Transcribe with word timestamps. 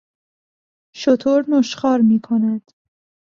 شتر 0.95 1.45
نشخوار 1.47 2.01
میکند. 2.01 2.71